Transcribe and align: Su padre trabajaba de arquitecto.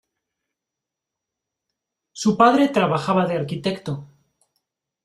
Su 2.11 2.35
padre 2.35 2.69
trabajaba 2.69 3.27
de 3.27 3.35
arquitecto. 3.35 4.07